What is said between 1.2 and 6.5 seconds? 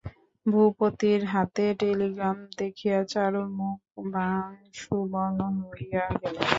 হাতে টেলিগ্রাম দেখিয়া চারুর মুখ পাংশুবর্ণ হইয়া গেল।